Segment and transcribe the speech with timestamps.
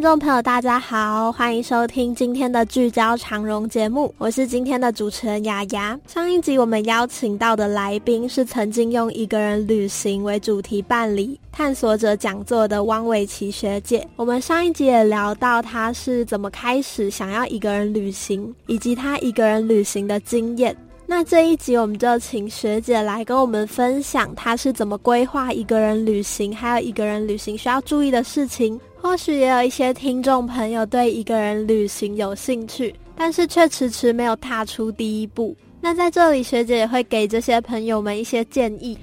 [0.00, 6.00] 听众朋友，大家好，欢迎收听今天的聚焦长荣节目，我是今天的主持人雅雅。
[6.06, 14.08] 上一集我们邀请到的来宾是曾经用一个人旅行为主题办理探索者讲座的汪伟琪学姐。
[14.16, 20.74] 我们上一集也聊到她是怎么开始想要一个人旅行，以及她一个人旅行的经验。
[21.04, 28.80] 那这一集我们就请学姐来跟我们分享她是怎么规划一个人旅行，还有一个人旅行需要注意的事情。
[29.02, 35.56] 或许也有一些听众朋友对一个人旅行有兴趣，但是却迟迟没有踏出第一步。
[35.80, 38.98] 那在这里，学姐也会给这些朋友们一些建议。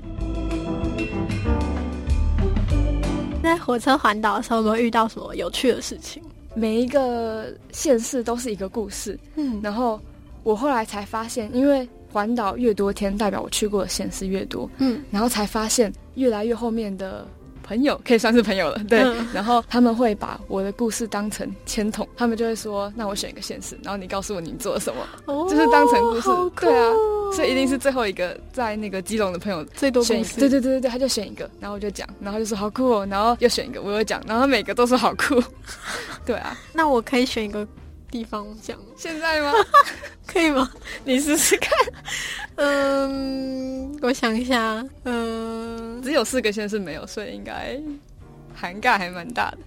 [3.41, 6.22] 在火车环岛的时候，有没有遇到什么有趣的事情？
[6.54, 9.20] 每一个县市都是一个故事。
[9.36, 9.99] 嗯，然后
[10.43, 14.70] 我后来才发现，因为环岛越多天，代表我去过的县市越多。
[14.77, 17.27] 嗯，然后才发现越来越后面的。
[17.68, 18.99] 朋友可以算是朋友了，对。
[19.34, 26.29] 然后他们会把我的故事当成签筒，他们就会说：“那我选一个现实，然后你告诉我你做了什么，哦就是当成故事。”
[26.62, 26.93] 对啊，
[27.34, 30.29] 所以一定是最后一个在那个基隆的朋友最多选一个。
[30.40, 35.43] 对对对对对，他就选一个，然后我就讲，然后就说好酷哦，然后又选一个，我又讲，然后每个都说好酷。
[36.26, 37.68] 对啊，那我可以选一个。
[38.10, 39.54] 地方讲现在吗？
[40.26, 40.70] 可以吗？
[41.04, 41.72] 你试试看。
[42.55, 44.86] 嗯，我想一下。
[45.04, 47.80] 嗯，只有四个县是没有，所以应该
[48.54, 49.58] 涵盖还蛮大的。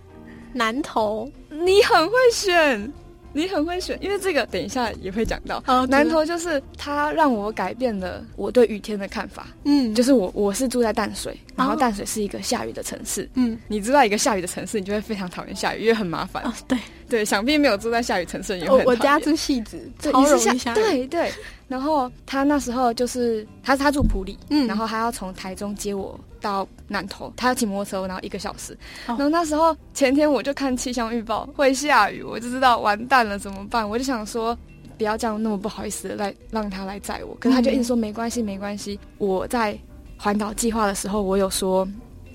[0.52, 2.92] 南投，你很会选。
[3.32, 5.62] 你很会选，因为这个等一下也会讲到。
[5.86, 9.47] 南投就是它让我改变了我对雨天的看法。
[9.62, 13.28] 嗯，就是我我是住在淡水，然后淡水是一个下雨的城市。
[13.34, 16.42] 嗯，你知道一个下雨的城市，你就会非常讨厌下雨，因为很麻烦。
[16.66, 18.83] 对对，想必没有住在下雨城市，也会。
[18.84, 20.75] 我家住戏子，超容易下雨。
[20.75, 21.33] 对对。
[21.69, 28.76] 然后他那时候就是他他住普里，嗯，然后他要从台中接我到南投，他要骑摩托车，然后一个小时。
[29.06, 33.88] 然后那时候前天我就看气象预报会下雨，我就知道完蛋了怎么办？
[33.88, 34.56] 我就想说
[34.99, 38.99] 不要这样那么不好意思的来让他来载我，可是他就一直说没关系没关系。
[39.19, 39.78] 我在
[40.20, 41.88] 环岛计划的时候，我有说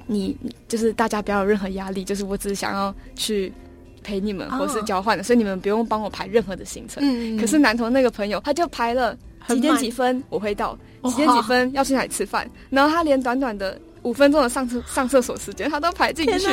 [0.07, 0.35] 你
[0.67, 3.53] 就是大家不要有任何压力，就是我只是想要去
[4.03, 7.03] 陪你们或是交换的，所以你们不用帮我排任何的行程。
[7.05, 9.15] 嗯，可是南投那个朋友他就排了。
[9.47, 10.75] 几点几分我会到？
[11.03, 12.49] 几点几分要去哪里吃饭？
[12.71, 16.47] 然后他连短短的五分钟的上厕上厕所时间他都排进去。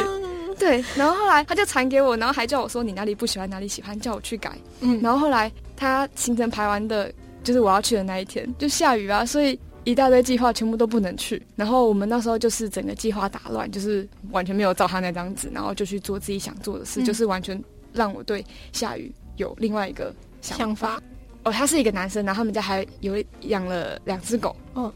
[0.59, 4.53] 对，然后后来他就传给我，然后还叫我说你哪里不喜欢哪里喜欢，叫我去改。
[4.81, 7.11] 嗯，然后后来他行程排完的，
[7.43, 11.43] 就是我要去的那一天就下雨啊，所以一大堆计划全部都不能去。
[11.57, 17.63] 然后我们那时候就是整个计划打乱，就是完全没有照他那张纸，然后就去做自己想做的事，就是完全
[17.93, 21.03] 让我对下雨有另外一个想法。
[21.45, 24.55] 哦，他是一个男生，然后他们家还有养了两只狗。
[24.77, 24.93] 嗯，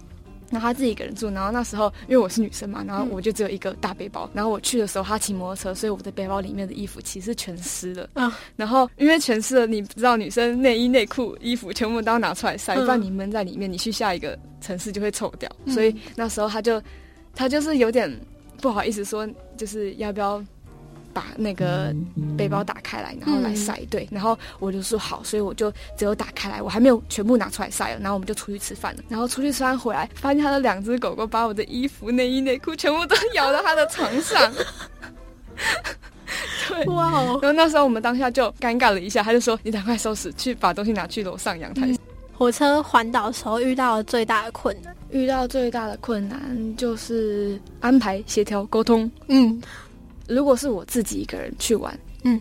[0.51, 1.29] 然后他自己一个人住。
[1.31, 4.29] 然后那时候因为我是女生嘛，然后我就只有一个大背包。
[4.33, 8.09] 然后我去的时候，他骑摩托车，所以我的背包里面的衣服其实全湿了。
[8.15, 15.51] 嗯，然后因为全湿了，你知道女生内衣内裤衣服全部都要拿出来晒，不然你闷在里面，你去下一个城市就会臭掉。
[15.69, 16.83] 所以那时候他就
[17.35, 18.11] 他就是有点
[18.61, 20.45] 不好意思说，就是要不要。
[21.17, 21.97] 把那个
[22.37, 23.81] 背包打开来，然后来晒。
[23.89, 28.01] 对，然后我就说好，所以我就只有打开来，我还没有全部拿出来晒了。
[28.01, 29.03] 然后我们就出去吃饭了。
[29.09, 34.53] 然后出去吃饭回来，发现他的两只狗狗把我的衣服、内衣、内裤全部都 咬到他的床上。
[36.69, 37.11] 对，哇！
[37.41, 41.89] 然后那时候我们当下就尴尬了一下，他就说：“你赶快收拾，去把东西拿去楼上阳台。”
[42.37, 49.11] 火车环岛时候遇到最大的困难，遇到最大的困难就是安排、协调、沟通。
[49.29, 49.59] 嗯。
[50.29, 52.41] 如果是我自己一个人去玩，嗯，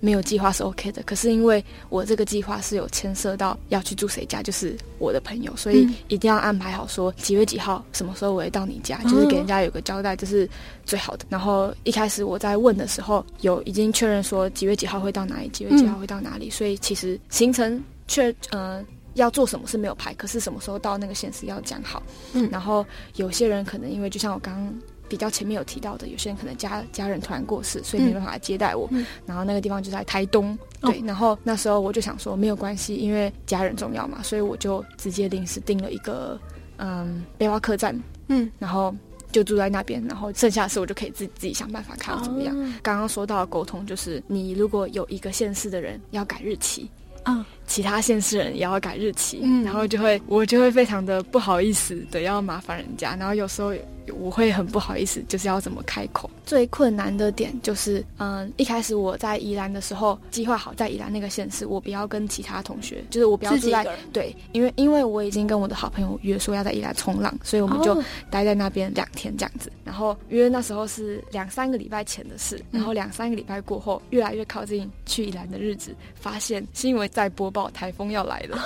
[0.00, 1.02] 没有计划是 OK 的。
[1.02, 10.48] 可是因为我这个计划是有牵涉到要去住谁家，就是我的朋友，所以一定要安排好，说几月几号什么时候我会到你家，就是给人家有个交代，这是
[10.84, 11.26] 最好的。
[11.28, 18.84] 然后一开始我在问的时候，有已经确认说几月几号会到哪里，几月几号会到哪里，所以其实行程确呃
[19.14, 22.00] 要做什么是没有排，可是什么时候到那个现实要讲好。
[22.34, 24.72] 嗯，然后有些人可能因为就像我刚。
[25.08, 28.88] 比较前面有提到的，有些人可能家家人突然过世，所以没办法来接待我。
[29.24, 31.00] 然后那个地方就在台东，对。
[31.04, 36.38] 然后那时候我就想说，没有关系，因为家人重要嘛，所以我就直接临时订了一个
[36.76, 38.94] 嗯背包客栈，嗯，然后
[39.32, 40.02] 就住在那边。
[40.06, 42.54] 然后剩下的事我就可以自自己想办法看怎么样。
[42.82, 46.90] 刚刚说到沟通，就是你如果有一个县市的人要改日期，
[47.24, 53.72] 嗯，其他县市人也要改日期，然后就会我就会非常的不好意思的要麻烦人家，然后有时候。
[54.18, 56.30] 我会很不好意思，就是要怎么开口。
[56.46, 69.70] 最困难的点就是，嗯，一开始我在宜兰的时候，计划好在宜兰那个县市，我不要跟其他同学，就是我不要住在对，因为因为我已经跟我的好朋友约说要在宜兰冲浪，所以我们就待在那边两天这样子。
[69.84, 78.58] 然后因为那时候是两三个礼拜前的事，然后两三个礼拜过后，越来越靠近去宜兰的日子，发现新闻在播报台风要来了。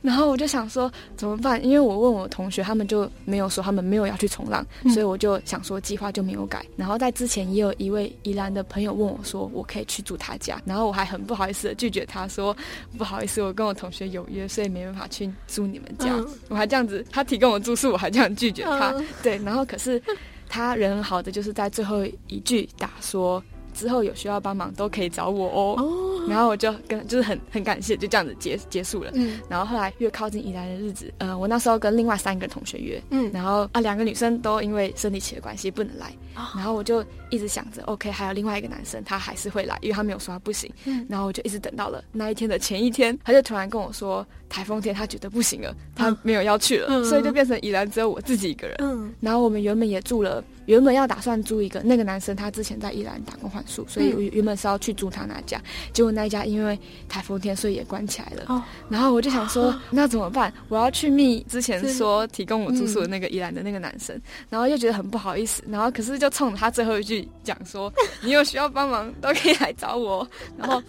[0.00, 1.62] 然后我就想说怎么办？
[1.64, 4.64] 因为我问我同学，他们就没有说他们没有要去冲浪，
[4.94, 6.64] 所以我就想说计划就没有改。
[6.76, 12.56] 然后在之前也有一位宜兰的朋友问我说，我可以去住他家，然后我还很不好意思的拒绝他说
[12.96, 16.14] 不好意思，我跟我同学有约，所以没办法去住你们家。
[16.48, 18.94] 我还这样子，他提供我住宿，我还这样拒绝他。
[19.20, 20.00] 对，然后可是
[20.48, 23.42] 他人很好的，就是在最后一句打说。
[23.78, 29.12] 之后有需要帮忙都可以找我哦，然后我就跟就是很很感谢，就这样子结结束了。
[29.14, 50.42] 嗯，然后后来越靠近宜兰的日子，呃，我那时候跟另外三个同学约，嗯，然后啊两个女生都因为生理期的关系不能来，然后我就一直想着，OK，还有另外一个男生他还是会来，因为他没有说他不行，嗯，然后我就一直等到了那一天的前一天，他就突然跟我说台风天他觉得不行了，他没有要去了，所以就变成宜兰只有我自己一个人，嗯，然后我们原本也住了。
[50.66, 55.58] 原本要打算租一个，那个男生他之前在宜兰打工换宿，所以原本是要去租他那家，
[55.94, 56.78] 结果那一家因为
[57.08, 58.44] 台风天，所以也关起来了。
[58.48, 60.52] 哦，然后我就想说，那怎么办？
[60.68, 67.90] 我要去密之前说提供我住宿的那个宜兰的那个男生，然后又觉得很不好意思，然后可是就冲他最后一句讲说，
[68.20, 70.28] 你有需要帮忙都可以来找我，
[70.58, 70.82] 然后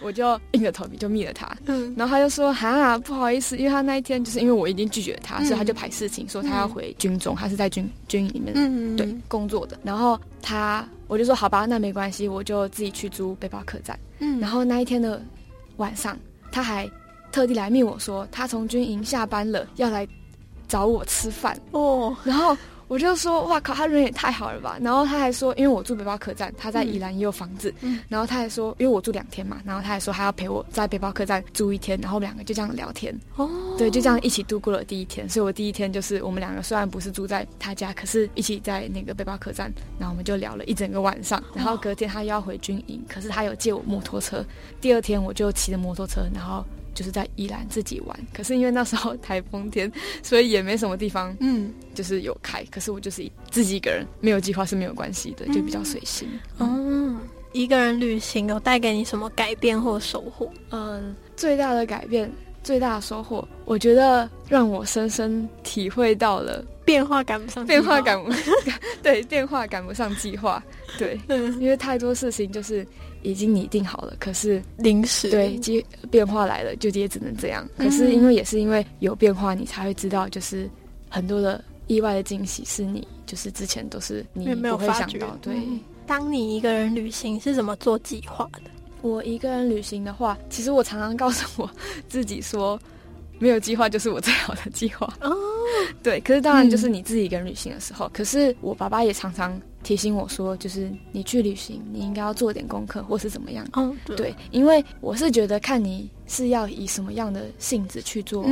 [0.00, 1.46] 我就硬着头皮就密了他。
[1.66, 9.06] 嗯，然后他就说，哈，不好意思，因为他那一天就是因为我已经拒绝他，所以他就排事情，说他要回军中，他是在军军营里面，嗯对。
[9.28, 13.98] 工作的，然后他，我就说好吧，那没关系，我就自己去租背包客栈。
[14.18, 15.22] 嗯，然后那一天的
[15.76, 16.18] 晚上，
[16.50, 16.90] 他还
[17.30, 20.06] 特地来密我说，他从军营下班了，要来
[20.66, 21.56] 找我吃饭。
[21.70, 22.56] 哦，然后。
[22.88, 24.78] 我就说哇靠，他人也太好了吧！
[24.80, 27.74] 然后他还说，因为我住背包客栈，他在宜兰也有房子。
[28.08, 33.12] 然后他还说，因为我住两天嘛，然后他还说他要陪我在背包客栈住一天，然后我们两个就这样聊天。
[33.34, 35.28] 哦，对，就这样一起度过了第一天。
[35.28, 41.42] 所以我第一天就是我们两个虽然不是住在他家，可是一起在那个背包客栈，然后我们就聊了一整个晚上。
[41.54, 44.44] 然后隔天他又要回军营，可是他有借我摩托车。
[44.80, 46.64] 第二天我就骑着摩托车，然后。
[46.96, 52.64] 就是在宜兰自己玩，可是因为那时候台风天，所以也没什么地方，嗯，就是有开。
[52.70, 56.26] 可是我就是自己一个人，没有计划是没有关系的，就比较随心。
[56.56, 57.14] 哦，
[57.52, 60.50] 一个人旅行有带给你什么改变或收获？
[60.70, 62.32] 嗯，最大的改变，
[62.62, 68.32] 最大的收获，我觉得让我深深体会到了变化赶不上变化赶不
[69.02, 70.62] 对变化赶不上计划，
[70.96, 71.20] 对，
[71.60, 72.86] 因为太多事情就是。
[73.22, 77.68] 已经拟定好了，可是临时对，变变化来了，就也只能这样。
[77.76, 80.70] 可是因为也是因为有变化，你才会知道，就是
[81.10, 85.36] 很多的意外的惊喜是你就是之前都是你没有想到。
[85.42, 85.56] 对，
[86.06, 88.70] 当你一个人旅行是怎么做计划的？
[89.02, 91.68] 我一个人旅行的话，其实我常常告诉我
[92.08, 92.78] 自己说，
[93.40, 95.12] 没有计划就是我最好的计划。
[95.22, 95.34] 哦，
[96.02, 96.20] 对。
[96.20, 99.60] 可是当然就是你自己一个人旅行的时候，可是我爸爸也常常。
[99.82, 103.64] 提醒我说，就是你去旅行，你应该要做点功课，或是怎么样？
[103.74, 108.44] 嗯，对，因为我是觉得看你是要以什么样的性质去做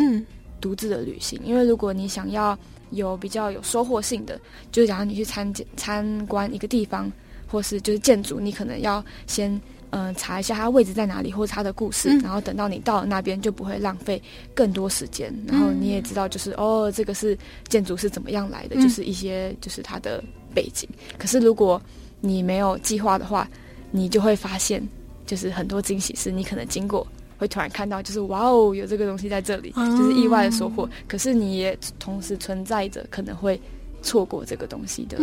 [0.61, 1.40] 独自的旅行。
[1.43, 2.56] 因为如果你想要
[2.90, 4.40] 有比较有收获性的，
[4.70, 7.11] 就是假如你去参参观一个地方，
[7.49, 9.61] 或是就是建筑，你可能要先
[9.94, 14.21] 嗯查一下它位置在哪里，或者它的故事，然后等到你到了那边就不会浪费
[14.54, 15.33] 更多时间。
[15.47, 17.38] 然后你也知道，就是哦，这个是
[17.69, 20.23] 建筑是怎么样来的，就是一些就是它的。
[20.54, 20.88] 背景，
[21.19, 21.83] 可是如果
[22.21, 23.49] 你没有计划的话，
[23.90, 24.80] 你就会发现，
[25.26, 27.04] 就是很多惊喜是你可能经过
[27.37, 30.88] 会突然看到，就是哇哦，有这个东西在这里，就是意外的收获。
[31.09, 33.61] 可是你也同时存在着可能会
[34.04, 35.18] 错过这个东西的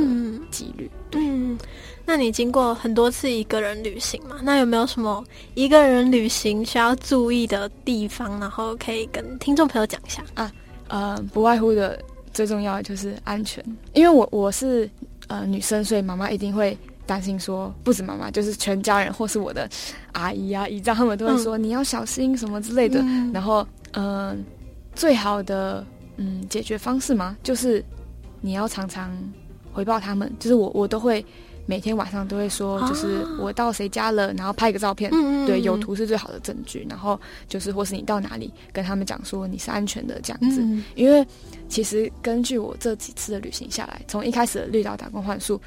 [0.50, 0.92] 几率。
[1.14, 1.58] 嗯，
[2.06, 4.38] 那你经过很多次一个人旅行嘛？
[4.44, 5.24] 那有没有什么
[5.54, 8.38] 一个人旅行需要注意的地方？
[8.40, 10.52] 然后可以跟听众朋友讲一下啊？
[10.90, 11.98] 呃，不外乎的
[12.34, 14.90] 最重要的就是安全，因为我我是。
[15.28, 19.70] 呃，女生，所以妈妈一定会担心说，不止妈妈，就是全家人或是我的
[20.12, 23.00] 阿姨啊、姨丈，他们都会说你要小心什么之类的。
[23.34, 24.44] 然后，嗯，
[24.94, 25.86] 最好的
[26.18, 27.82] 嗯解决方式嘛，就是
[28.42, 29.12] 你要常常
[29.72, 31.26] 回报他们，就是我我都会
[31.66, 35.10] 每天晚上都会说，就是我到谁家了，然后拍个照片，
[35.46, 36.86] 对，有图是最好的证据。
[36.90, 40.62] 然后就是或是你到哪里，跟他们讲说你是安全的这样子，
[40.96, 41.26] 因为。
[41.72, 45.58] 其实根据我这几次的旅行下来，从一开始的绿岛打工换宿，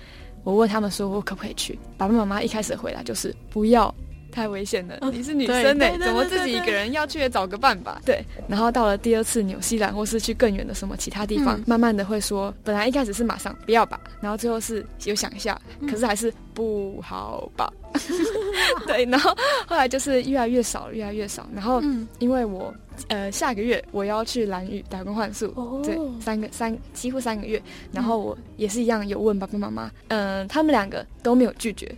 [0.43, 3.95] 我问他们说我可不可以去，爸爸妈妈一开始回答就是不要，
[4.35, 8.03] 太危险了，你是女生呢，怎么自己一个人要去也找个伴吧？
[8.05, 8.21] 对。
[8.49, 15.57] 然后到了第二次纽西兰或是去更远的什么其他地方，慢慢的会说，本来一开始是马上不要吧，然后最后是有想一下，
[15.89, 17.73] 可是还是不好吧？
[18.89, 19.05] 对。
[19.05, 19.33] 然后
[19.67, 21.49] 后来就是越来越少，越来越少。
[21.55, 21.81] 然后
[22.19, 22.75] 因为我
[23.07, 25.47] 呃下个月我要去蓝屿打工换宿，
[25.85, 27.63] 对，三个三几乎三个月。
[27.93, 31.91] 然后我也是一样有问爸爸妈妈，嗯，他们两个都没有拒绝。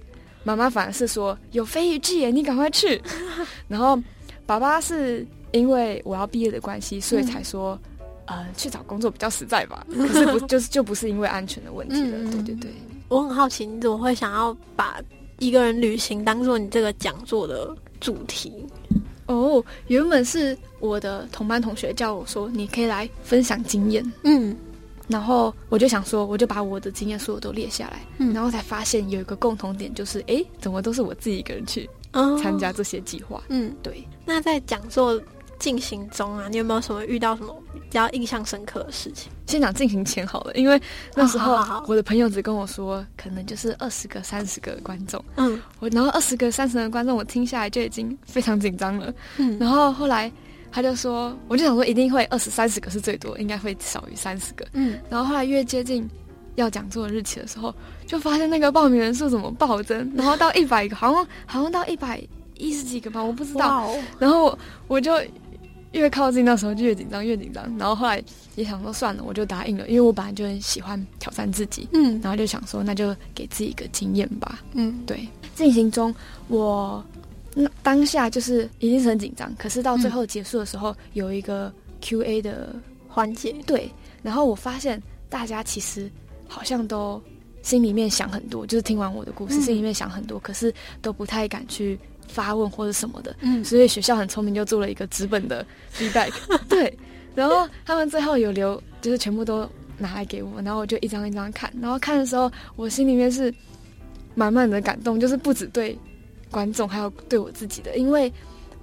[0.46, 3.02] 妈妈反而是说有飞鱼季耶，你赶快去。
[3.66, 4.00] 然后
[4.46, 7.76] 爸爸是因为我要毕业的关系，所以才说，
[8.26, 9.84] 呃，去找工作比较实在吧。
[9.90, 12.30] 可是不就是就不是因为安全的问题了。
[12.30, 12.70] 对对对，
[13.08, 15.00] 我很好奇，你怎么会想要把
[15.40, 18.52] 一个人旅行当做你这个讲座的主题？
[19.26, 24.12] 哦，原本是我的同班同学叫我说，你可以来分享经验。
[24.22, 24.56] 嗯。
[25.08, 31.88] 然后我就想说，我就把我的经验所有都列下来，嗯，然后才发现有一个共同点，就是哎，怎么都是我自己一个人去
[32.42, 34.06] 参加这些计划，嗯，对。
[34.24, 35.20] 那在讲座
[35.58, 39.30] 进行中啊，你有没有什么遇到什么比较印象深刻的事情？
[39.46, 40.80] 先讲进行前好了，因为
[41.14, 41.54] 那时候
[41.86, 50.32] 我的朋友只跟我说，可能就是二十个、三十个观众，嗯，我然后二十个、三十个观众，我听下来就已经非常紧张了，嗯，然后后来。
[50.76, 54.66] 他就说，我就想说一定会二十三十个是最多，应该会少于三十个。
[54.74, 56.06] 嗯，然后后来越接近
[56.56, 57.74] 要讲座的日期的时候，
[58.06, 62.22] 就发现那个报名人数怎么暴增，然后到一百个，好像好像到一百
[62.58, 63.90] 一十几个吧，我不知道。
[64.18, 65.18] 然后我就
[65.92, 67.64] 越靠近那时候就越紧张，越紧张。
[67.78, 68.22] 然后后来
[68.54, 71.88] 也想说算了，我就答应了，因为我本来就很喜欢挑战自己。
[71.94, 74.58] 嗯，然后就想说那就给自己一个经验吧。
[74.74, 76.14] 嗯，对，进行中
[76.48, 77.02] 我。
[77.58, 81.72] 那当下就是一定是很紧张，可是到最后结束的时候，有一个
[82.02, 82.76] Q A 的
[83.08, 83.90] 环节，对，
[84.22, 86.10] 然后我发现大家其实
[86.46, 87.18] 好像都
[87.62, 90.70] 心里面想很多，就是听完我的故事，心里面想很多，可是
[91.00, 91.98] 都不太敢去
[92.28, 96.30] 发问或者什么的，嗯，所以学校很聪明，就做了一个纸本的 feedback，
[96.68, 96.94] 对，
[97.34, 103.50] 然后他们最后有留，就是全部都拿来给我，然后我就一张一张看，然后看的时候，我心里面是
[104.34, 105.98] 满满的感动，就是不止对。
[106.50, 108.32] 观众还有对我自己的，因为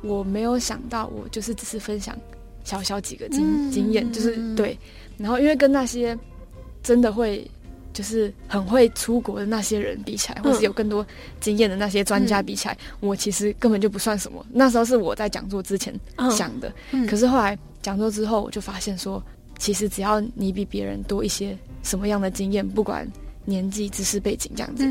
[0.01, 2.17] 我没有想到，我就是只是分享
[2.63, 4.77] 小小几个经经验，就是对。
[5.17, 6.17] 然后因为跟那些
[6.81, 7.49] 真的会
[7.93, 11.05] 就是很会出国的那些人比起来，或是有更多
[11.39, 14.43] 经验的那些专家比起来，我其实根本就不算什么。
[14.51, 15.93] 那时候是我在讲座之前
[16.31, 16.73] 想的，
[17.07, 19.23] 可是后来讲座之后，我就发现说，
[19.59, 23.07] 其实只要你比别人多一些什么样的经验，不管
[23.45, 24.83] 年纪、知识背景这样子，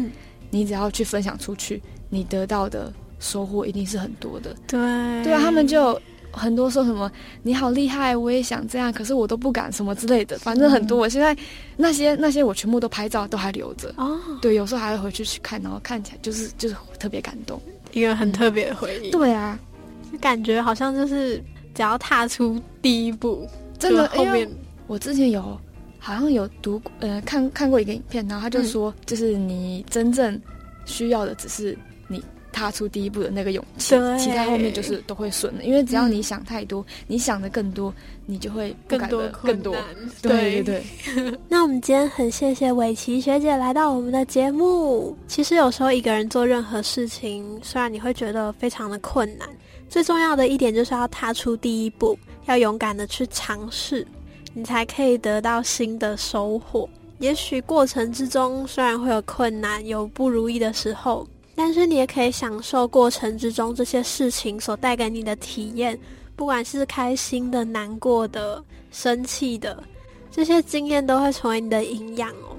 [0.53, 1.83] 你只要去分享出去。
[2.15, 4.79] 你得到的收获一定是很多的，对
[5.25, 5.99] 对啊，他们就
[6.31, 7.11] 很多说什么
[7.43, 10.99] 你好厉害，我也想这样，可是我都不敢什么之类的，反正很多。
[10.99, 11.35] 我现在
[11.75, 14.21] 那些那些我全部都拍照，都还留着哦。
[14.43, 17.59] 对，有时候还会回去去看，然后看起来就是就是特别感动，
[17.93, 19.11] 一个很特别的回忆。
[19.11, 19.59] 对啊，
[20.21, 21.39] 感觉好像就是
[21.75, 24.47] 只要踏出第一步，真的后面
[24.87, 25.59] 我之前有
[26.03, 30.39] 好像有读呃看看过一个影片，然后他就说，就是你真正
[30.85, 31.79] 需要的只是
[32.09, 32.23] 你。
[32.55, 35.65] 踏出第一步的那个勇气，其他后面就是都会顺的。
[35.65, 37.93] 因为只要你想太多，你想的更多，
[38.27, 39.75] 你就会更多更多。
[40.21, 40.85] 对对。
[41.49, 45.17] 那我们今天很谢谢伟琪学姐来到我们的节目。
[45.27, 49.49] 其实有时候一个人做任何事情，虽然你会觉得非常的困难，
[49.89, 54.07] 最重要的一点就是要踏出第一步，要勇敢的去尝试，
[54.55, 56.89] 你才可以得到新的收获。
[57.19, 61.27] 也许过程之中虽然会有困难，有不如意的时候。
[61.55, 65.97] 但是你也可以享受过程之中这些事情所带给你的体验，
[66.35, 69.81] 不管是开心的、难过的、生气的，
[70.31, 72.57] 这些经验都会成为你的营养哦。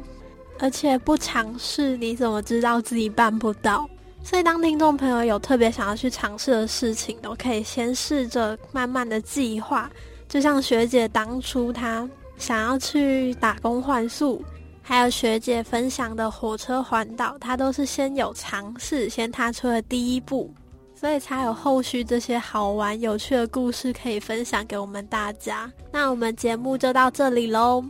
[0.59, 3.89] 而且不尝试，你怎么知道自己办不到？
[4.23, 9.91] 所以当听众朋友有特别想要去尝试的事情，都可以先试着慢慢的计划。
[10.33, 12.09] 就像学姐当初她
[12.39, 14.43] 想要去打工换宿。
[14.81, 20.51] 还有学姐分享的火车环岛，她都是先有尝试，先踏出了第一步，
[20.95, 25.71] 所以才有后续这些好玩有趣的故事可以分享给我们大家。
[25.91, 27.85] 那我们节目就到这里喽，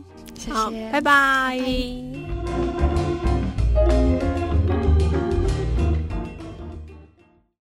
[0.50, 1.58] 好，拜拜。